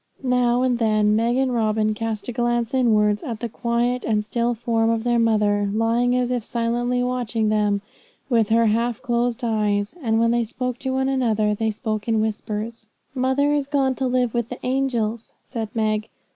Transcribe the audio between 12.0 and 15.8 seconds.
in whispers. 'Mother is going to live with the angels,' said